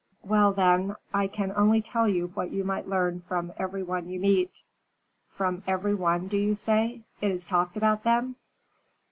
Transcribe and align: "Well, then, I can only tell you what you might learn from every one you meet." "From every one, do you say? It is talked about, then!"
"Well, 0.23 0.51
then, 0.51 0.95
I 1.13 1.27
can 1.27 1.53
only 1.55 1.79
tell 1.79 2.07
you 2.09 2.31
what 2.33 2.49
you 2.49 2.63
might 2.63 2.87
learn 2.89 3.19
from 3.19 3.53
every 3.57 3.83
one 3.83 4.09
you 4.09 4.19
meet." 4.19 4.63
"From 5.35 5.61
every 5.67 5.93
one, 5.93 6.27
do 6.27 6.37
you 6.37 6.55
say? 6.55 7.01
It 7.21 7.29
is 7.29 7.45
talked 7.45 7.77
about, 7.77 8.01
then!" 8.01 8.33